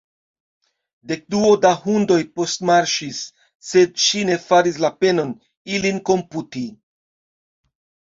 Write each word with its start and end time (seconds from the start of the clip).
Dekduo 1.09 1.49
da 1.65 1.69
hundoj 1.81 2.15
postmarŝis; 2.39 3.19
sed 3.71 4.01
ŝi 4.05 4.23
ne 4.31 4.39
faris 4.47 4.79
la 4.85 4.91
penon, 5.05 5.35
ilin 5.77 6.01
komputi. 6.11 6.65